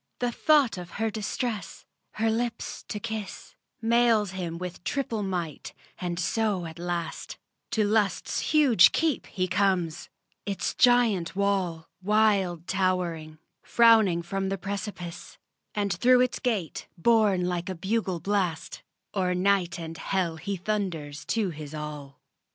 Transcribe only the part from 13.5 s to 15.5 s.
frowning from the precipice;